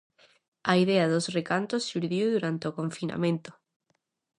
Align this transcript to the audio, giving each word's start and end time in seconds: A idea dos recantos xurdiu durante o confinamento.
A 0.71 0.73
idea 0.83 1.11
dos 1.13 1.25
recantos 1.37 1.81
xurdiu 1.89 2.25
durante 2.35 2.63
o 2.69 2.75
confinamento. 2.79 3.51